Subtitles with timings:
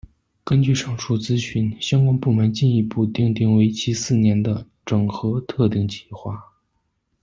[0.43, 6.43] 根据上述资讯，相关部门进一步订定为期四年的「整合特定计画」。